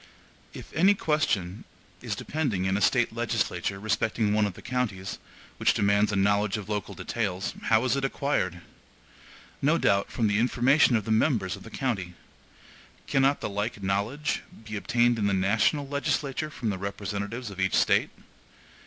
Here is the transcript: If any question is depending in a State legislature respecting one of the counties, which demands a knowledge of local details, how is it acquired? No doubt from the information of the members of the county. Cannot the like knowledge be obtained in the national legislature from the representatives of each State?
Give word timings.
If 0.51 0.73
any 0.73 0.95
question 0.95 1.63
is 2.01 2.15
depending 2.15 2.65
in 2.65 2.75
a 2.75 2.81
State 2.81 3.13
legislature 3.13 3.79
respecting 3.79 4.33
one 4.33 4.47
of 4.47 4.55
the 4.55 4.61
counties, 4.63 5.19
which 5.57 5.75
demands 5.75 6.11
a 6.11 6.15
knowledge 6.15 6.57
of 6.57 6.67
local 6.69 6.95
details, 6.95 7.53
how 7.65 7.85
is 7.85 7.95
it 7.95 8.03
acquired? 8.03 8.61
No 9.61 9.77
doubt 9.77 10.11
from 10.11 10.25
the 10.25 10.39
information 10.39 10.95
of 10.95 11.05
the 11.05 11.11
members 11.11 11.55
of 11.55 11.61
the 11.61 11.69
county. 11.69 12.15
Cannot 13.05 13.41
the 13.41 13.49
like 13.49 13.83
knowledge 13.83 14.41
be 14.65 14.75
obtained 14.75 15.19
in 15.19 15.27
the 15.27 15.33
national 15.35 15.87
legislature 15.87 16.49
from 16.49 16.71
the 16.71 16.79
representatives 16.79 17.51
of 17.51 17.59
each 17.59 17.75
State? 17.75 18.09